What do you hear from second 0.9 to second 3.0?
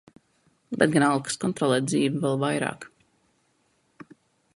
gan alkas kontrolēt dzīvi vēl vairāk.